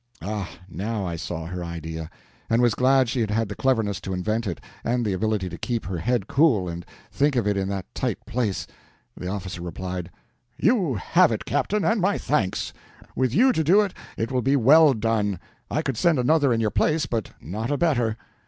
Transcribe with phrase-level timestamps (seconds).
[0.23, 2.09] Ah, now I saw her idea,
[2.49, 5.59] and was glad she had had the cleverness to invent it and the ability to
[5.59, 8.65] keep her head cool and think of it in that tight place.
[9.15, 10.09] The officer replied:
[10.57, 12.73] "You have it, Captain, and my thanks.
[13.15, 16.61] With you to do it, it will be well done; I could send another in
[16.61, 18.17] your place, but not a better."